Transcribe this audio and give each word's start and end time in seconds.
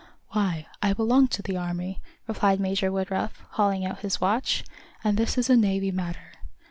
"Why, 0.29 0.65
I 0.81 0.93
belong 0.93 1.27
to 1.27 1.43
the 1.43 1.57
Army," 1.57 2.01
replied 2.27 2.59
Major 2.59 2.91
Woodruff, 2.91 3.43
hauling 3.51 3.85
out 3.85 3.99
his 3.99 4.19
watch, 4.19 4.63
"and 5.03 5.15
this 5.15 5.37
is 5.37 5.47
a 5.47 5.55
Navy 5.55 5.91
matter. 5.91 6.31